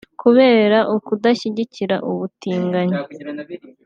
Kubera 0.21 0.77
ukudashyigikira 0.95 1.95
ubutinganyi 2.09 2.97